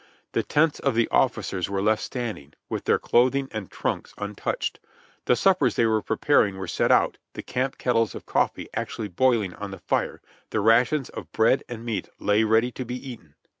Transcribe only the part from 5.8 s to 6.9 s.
were preparing were